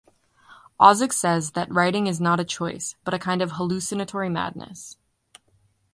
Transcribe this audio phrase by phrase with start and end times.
[0.79, 4.97] Ozick says that writing is not a choice but a kind of hallucinatory madness.